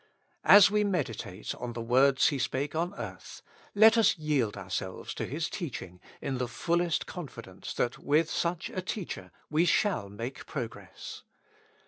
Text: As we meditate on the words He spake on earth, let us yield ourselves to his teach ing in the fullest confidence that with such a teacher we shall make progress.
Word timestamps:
As 0.45 0.71
we 0.71 0.83
meditate 0.83 1.53
on 1.53 1.73
the 1.73 1.81
words 1.83 2.29
He 2.29 2.39
spake 2.39 2.73
on 2.73 2.95
earth, 2.95 3.43
let 3.75 3.99
us 3.99 4.17
yield 4.17 4.57
ourselves 4.57 5.13
to 5.13 5.27
his 5.27 5.47
teach 5.47 5.79
ing 5.79 5.99
in 6.23 6.39
the 6.39 6.47
fullest 6.47 7.05
confidence 7.05 7.71
that 7.75 7.99
with 7.99 8.27
such 8.27 8.71
a 8.71 8.81
teacher 8.81 9.29
we 9.51 9.63
shall 9.63 10.09
make 10.09 10.47
progress. 10.47 11.21